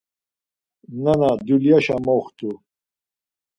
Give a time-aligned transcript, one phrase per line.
[1.03, 2.51] Nana dulyaşa moxtu.